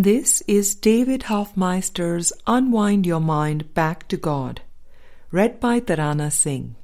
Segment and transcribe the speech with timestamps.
[0.00, 4.60] This is David Hoffmeister's Unwind Your Mind Back to God,
[5.32, 6.76] read by Tarana Singh.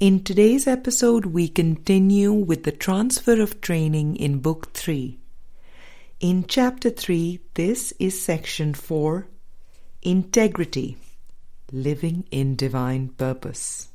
[0.00, 5.16] In today's episode, we continue with the transfer of training in Book 3.
[6.18, 9.28] In Chapter 3, this is Section 4
[10.02, 10.96] Integrity
[11.70, 13.90] Living in Divine Purpose.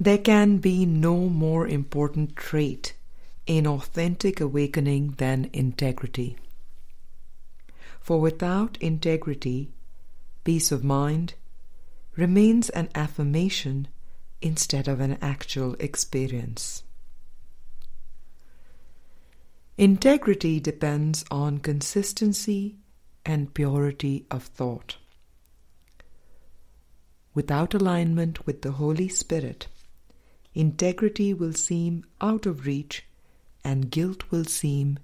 [0.00, 2.94] There can be no more important trait
[3.48, 6.36] in authentic awakening than integrity.
[7.98, 9.70] For without integrity,
[10.44, 11.32] peace of mind
[12.14, 13.88] remains an affirmation
[14.42, 16.82] instead of an actual experience.
[19.78, 22.76] Integrity depends on consistency
[23.24, 24.98] and purity of thought.
[27.34, 29.68] Without alignment with the Holy Spirit,
[30.54, 33.07] integrity will seem out of reach
[33.64, 34.98] and guilt will seem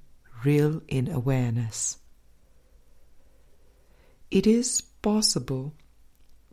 [0.44, 1.98] real in awareness.
[4.30, 5.74] It is possible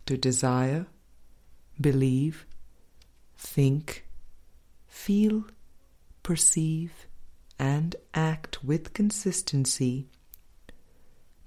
[0.06, 0.88] to desire,
[1.80, 2.46] believe,
[3.38, 4.06] think,
[4.88, 5.46] feel,
[6.24, 7.08] perceive,
[7.58, 10.08] and act with consistency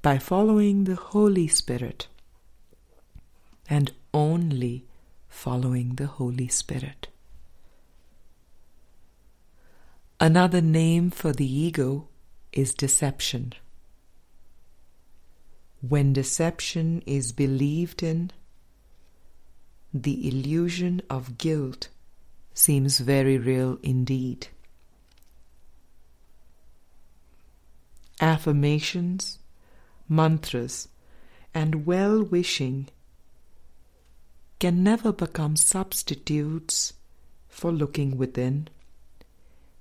[0.03, 2.09] by following the Holy Spirit
[3.69, 4.87] and only
[5.29, 7.09] following the Holy Spirit.
[10.25, 12.09] Another name for the ego
[12.51, 13.53] is deception.
[15.87, 18.31] When deception is believed in,
[19.93, 21.91] the illusion of guilt
[22.55, 24.49] seems very real indeed.
[28.19, 29.41] Affirmations,
[30.09, 30.89] mantras,
[31.53, 32.89] and well wishing
[34.59, 36.95] can never become substitutes
[37.47, 38.69] for looking within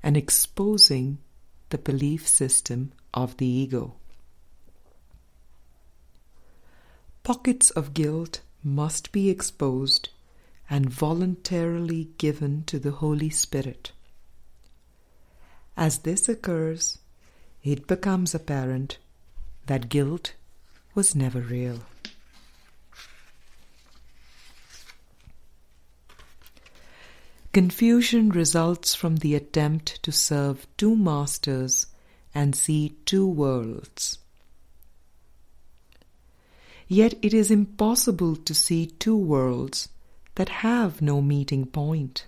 [0.03, 1.17] and exposing
[1.69, 3.95] the belief system of the ego.
[7.23, 10.09] Pockets of guilt must be exposed
[10.69, 13.93] and voluntarily given to the Holy Spirit.
[15.77, 16.99] As this occurs,
[17.63, 18.97] it becomes apparent
[19.67, 20.33] that guilt
[20.93, 21.79] was never real.
[27.53, 31.85] Confusion results from the attempt to serve two masters
[32.33, 34.17] and see two worlds.
[36.87, 39.89] Yet it is impossible to see two worlds
[40.33, 42.25] that have no meeting point.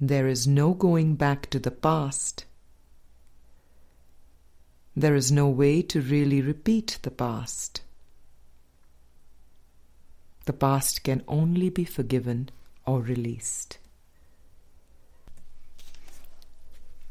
[0.00, 2.44] There is no going back to the past.
[4.94, 7.80] There is no way to really repeat the past.
[10.44, 12.48] The past can only be forgiven
[12.90, 13.78] or released.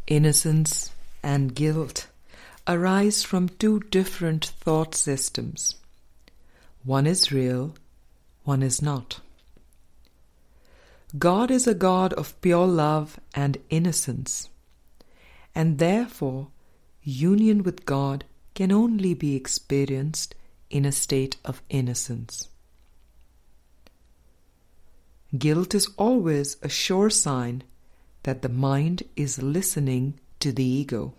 [0.08, 0.92] Innocence
[1.24, 2.08] and guilt
[2.68, 5.76] arise from two different thought systems.
[6.84, 7.76] One is real,
[8.44, 9.22] one is not.
[11.18, 14.50] God is a God of pure love and innocence,
[15.56, 16.50] and therefore
[17.04, 20.36] union with God can only be experienced
[20.70, 22.50] in a state of innocence.
[25.38, 27.64] Guilt is always a sure sign
[28.24, 31.14] that the mind is listening to the ego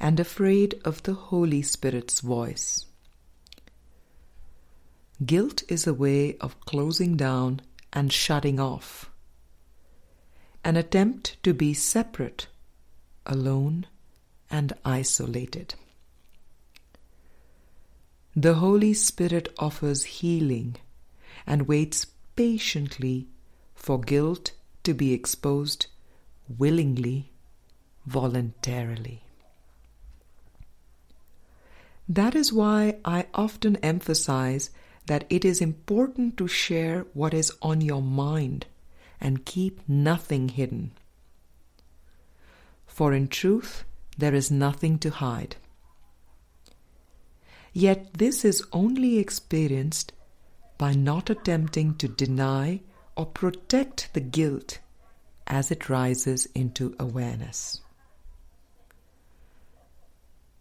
[0.00, 2.86] and afraid of the Holy Spirit's voice.
[5.24, 7.60] Guilt is a way of closing down
[7.92, 9.10] and shutting off,
[10.64, 12.46] an attempt to be separate,
[13.26, 13.86] alone,
[14.50, 15.74] and isolated.
[18.36, 20.76] The Holy Spirit offers healing
[21.46, 22.06] and waits
[22.38, 23.26] patiently
[23.74, 24.52] for guilt
[24.84, 25.88] to be exposed
[26.56, 27.32] willingly,
[28.06, 29.24] voluntarily.
[32.08, 34.70] That is why I often emphasize
[35.06, 38.66] that it is important to share what is on your mind
[39.20, 40.92] and keep nothing hidden.
[42.86, 43.82] For in truth,
[44.16, 45.56] there is nothing to hide.
[47.72, 50.12] Yet this is only experienced
[50.78, 52.80] by not attempting to deny
[53.16, 54.78] or protect the guilt
[55.46, 57.80] as it rises into awareness.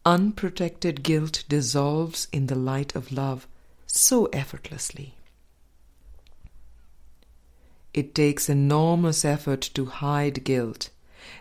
[0.05, 3.47] Unprotected guilt dissolves in the light of love
[3.85, 5.13] so effortlessly.
[7.93, 10.89] It takes enormous effort to hide guilt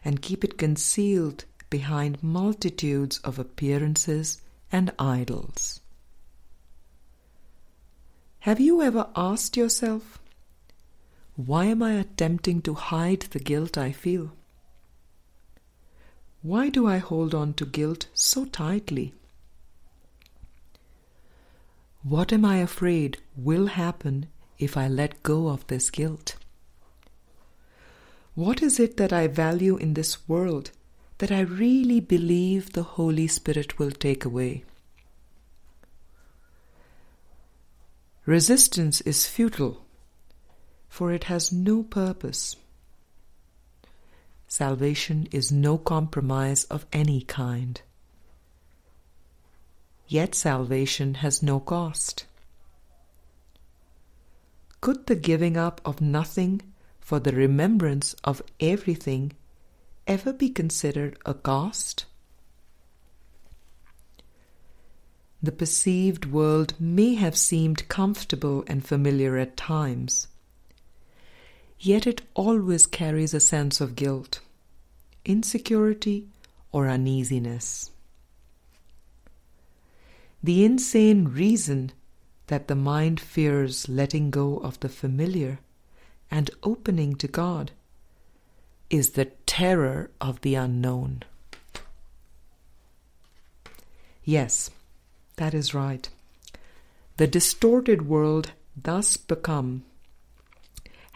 [0.05, 4.41] and keep it concealed behind multitudes of appearances
[4.73, 5.81] and idols.
[8.47, 10.21] Have you ever asked yourself,
[11.35, 14.31] why am I attempting to hide the guilt I feel?
[16.43, 19.15] Why do I hold on to guilt so tightly?
[22.05, 24.29] What am I afraid will happen
[24.61, 26.37] if I let go of this guilt?
[28.37, 30.71] What is it that I value in this world
[31.19, 34.63] that I really believe the Holy Spirit will take away?
[38.27, 39.87] Resistance is futile,
[40.89, 42.57] for it has no purpose.
[44.49, 47.81] Salvation is no compromise of any kind.
[50.09, 52.27] Yet salvation has no cost.
[54.81, 56.63] Could the giving up of nothing
[56.99, 59.35] for the remembrance of everything
[60.09, 62.07] ever be considered a cost?
[65.47, 70.27] The perceived world may have seemed comfortable and familiar at times,
[71.79, 74.41] yet it always carries a sense of guilt,
[75.25, 76.27] insecurity,
[76.73, 77.93] or uneasiness.
[80.43, 81.93] The insane reason
[82.49, 85.61] that the mind fears letting go of the familiar
[86.29, 87.71] and opening to God
[88.91, 91.23] is the terror of the unknown.
[94.25, 94.73] Yes,
[95.37, 96.09] that is right.
[97.17, 99.85] The distorted world thus become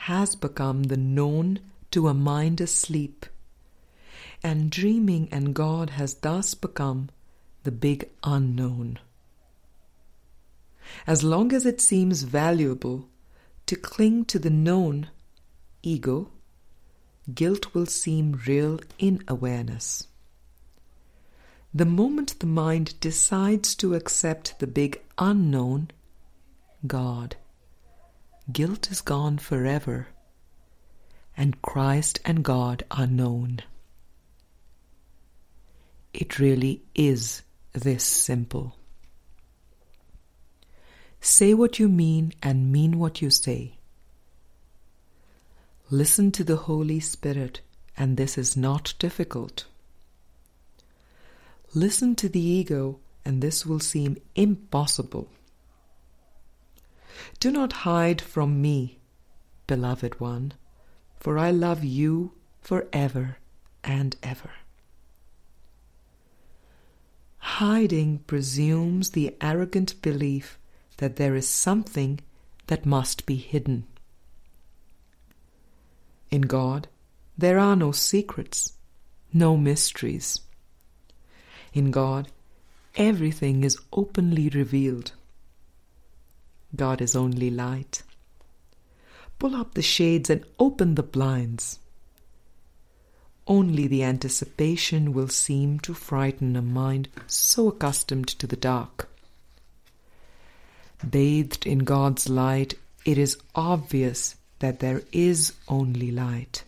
[0.05, 3.27] has become the known to a mind asleep,
[4.43, 7.11] and dreaming and God has thus become
[7.65, 8.99] the big unknown.
[11.07, 13.09] As long as it seems valuable
[13.67, 15.09] to cling to the known
[15.83, 16.31] ego,
[17.35, 20.07] guilt will seem real in awareness.
[21.73, 25.91] The moment the mind decides to accept the big unknown,
[26.85, 27.37] God,
[28.53, 30.09] guilt is gone forever,
[31.37, 33.61] and Christ and God are known.
[36.13, 37.43] It really is
[37.73, 38.75] this simple.
[41.21, 43.79] Say what you mean and mean what you say.
[45.89, 47.61] Listen to the Holy Spirit,
[47.97, 49.67] and this is not difficult.
[51.75, 55.29] Listen to the ego, and this will seem impossible.
[57.39, 58.99] Do not hide from me,
[59.67, 60.55] beloved one,
[61.19, 63.37] for I love you forever
[63.85, 64.51] and ever.
[67.39, 70.59] Hiding presumes the arrogant belief
[70.97, 72.21] that there is something
[72.67, 73.87] that must be hidden.
[76.31, 76.89] In God,
[77.39, 78.75] there are no secrets,
[79.33, 80.41] no mysteries.
[81.73, 82.29] In God,
[82.97, 85.13] everything is openly revealed.
[86.75, 88.03] God is only light.
[89.39, 91.79] Pull up the shades and open the blinds.
[93.47, 99.09] Only the anticipation will seem to frighten a mind so accustomed to the dark.
[101.09, 102.75] Bathed in God's light,
[103.05, 106.65] it is obvious that there is only light.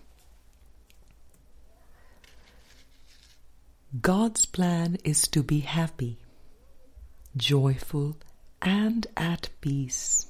[4.01, 6.19] God's plan is to be happy,
[7.37, 8.17] joyful,
[8.63, 10.29] and at peace.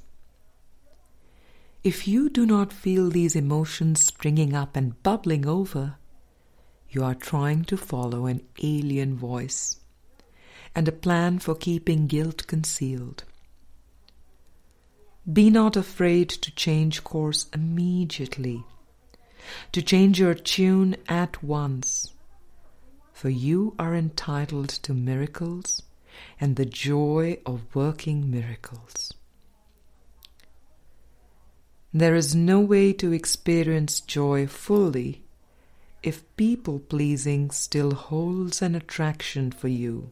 [1.85, 5.95] If you do not feel these emotions springing up and bubbling over,
[6.91, 9.79] you are trying to follow an alien voice
[10.75, 13.23] and a plan for keeping guilt concealed.
[15.33, 18.65] Be not afraid to change course immediately,
[19.71, 22.12] to change your tune at once,
[23.23, 25.81] for you are entitled to miracles
[26.41, 29.15] and the joy of working miracles.
[31.95, 35.23] There is no way to experience joy fully
[36.03, 40.11] if people pleasing still holds an attraction for you.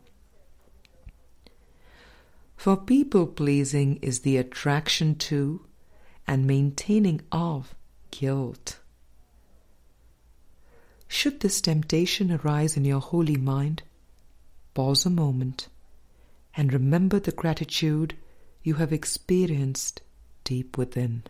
[2.56, 5.66] For people pleasing is the attraction to
[6.28, 7.74] and maintaining of
[8.12, 8.78] guilt.
[11.12, 13.82] Should this temptation arise in your holy mind,
[14.74, 15.66] pause a moment
[16.56, 18.16] and remember the gratitude
[18.62, 20.02] you have experienced
[20.44, 21.24] deep within.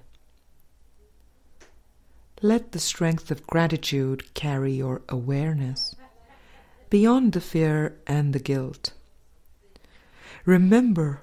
[2.43, 5.97] Let the strength of gratitude carry your awareness
[6.91, 8.93] beyond the fear and the guilt.
[10.45, 11.23] Remember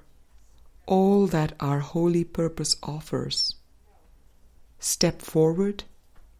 [0.84, 3.54] all that our holy purpose offers.
[4.80, 5.84] Step forward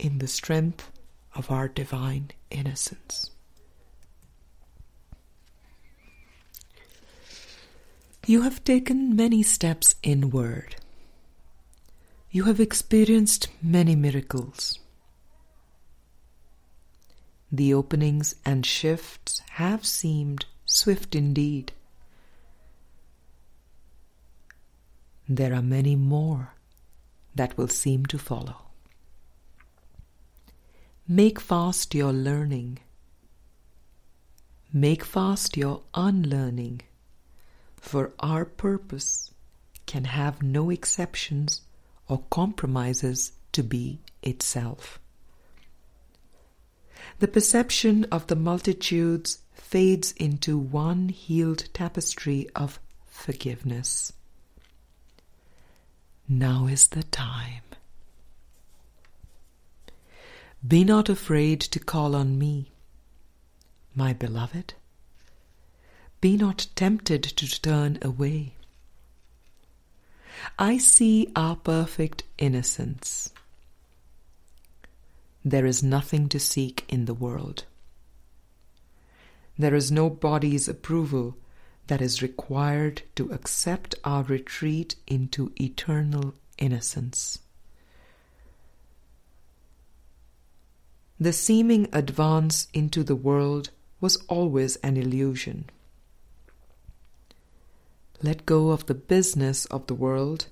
[0.00, 0.90] in the strength
[1.38, 3.30] of our divine innocence.
[8.26, 10.76] You have taken many steps inward.
[12.30, 14.78] You have experienced many miracles.
[17.50, 21.72] the openings and shifts have seemed swift indeed.
[25.28, 26.54] There are many more
[27.34, 28.67] that will seem to follow.
[31.10, 32.80] Make fast your learning.
[34.70, 36.82] Make fast your unlearning,
[37.76, 39.30] for our purpose
[39.86, 41.62] can have no exceptions
[42.08, 45.00] or compromises to be itself.
[47.20, 54.12] The perception of the multitudes fades into one healed tapestry of forgiveness.
[56.28, 57.62] Now is the time.
[60.66, 62.72] Be not afraid to call on me,
[63.94, 64.74] my beloved.
[66.20, 68.54] Be not tempted to turn away.
[70.58, 73.30] I see our perfect innocence.
[75.44, 77.64] There is nothing to seek in the world.
[79.56, 81.36] There is no body's approval
[81.86, 87.38] that is required to accept our retreat into eternal innocence.
[91.20, 93.70] The seeming advance into the world
[94.00, 95.68] was always an illusion.
[98.22, 100.46] Let go of the business of the world,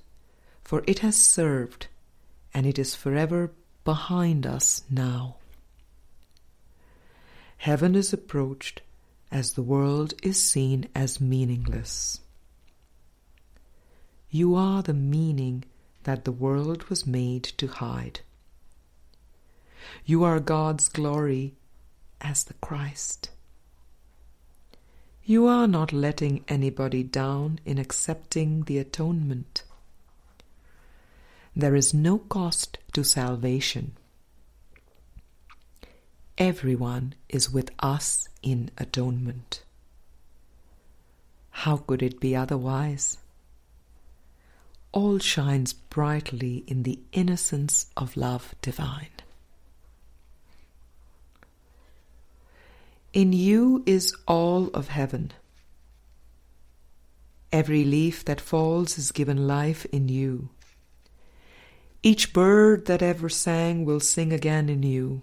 [0.62, 1.86] for it has served,
[2.52, 3.52] and it is forever
[3.84, 5.36] behind us now.
[7.58, 8.82] Heaven is approached
[9.30, 12.20] as the world is seen as meaningless.
[14.30, 15.64] You are the meaning
[16.02, 18.20] that the world was made to hide.
[20.04, 21.54] You are God's glory
[22.20, 23.30] as the Christ.
[25.24, 29.64] You are not letting anybody down in accepting the atonement.
[31.54, 33.96] There is no cost to salvation.
[36.38, 39.62] Everyone is with us in atonement.
[41.50, 43.16] How could it be otherwise?
[44.92, 49.15] All shines brightly in the innocence of love divine.
[53.16, 55.32] In you is all of heaven.
[57.50, 60.50] Every leaf that falls is given life in you.
[62.02, 65.22] Each bird that ever sang will sing again in you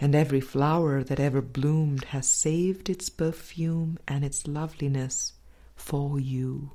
[0.00, 5.34] and every flower that ever bloomed has saved its perfume and its loveliness
[5.76, 6.70] for you.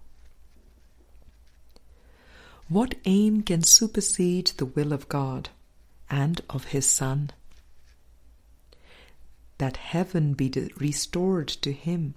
[2.68, 5.50] What aim can supersede the will of God
[6.12, 7.32] and of His Son?
[9.64, 12.16] That heaven be restored to Him,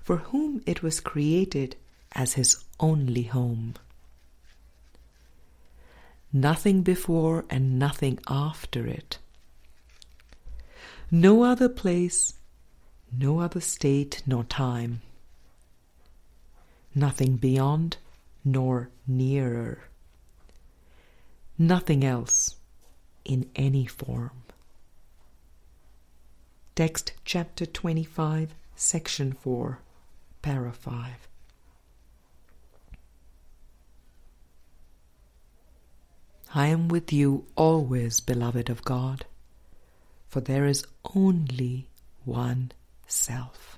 [0.00, 1.74] for whom it was created
[2.12, 3.74] as His only home.
[6.32, 9.18] Nothing before and nothing after it
[11.10, 12.34] no other place,
[13.10, 15.00] no other state nor time,
[16.94, 17.96] nothing beyond
[18.44, 19.88] nor nearer,
[21.58, 22.54] nothing else
[23.24, 24.42] in any form.
[26.78, 29.80] Text chapter 25, section 4,
[30.42, 31.28] para 5.
[36.54, 39.24] I am with you always, beloved of God
[40.28, 41.88] for there is only
[42.24, 42.70] one
[43.08, 43.77] self.